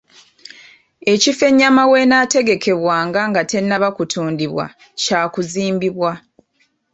[1.13, 4.65] Ekifo ennyama weenaategekebwanga nga tennaba kutundibwa
[5.01, 6.11] kyakuzimbibwa.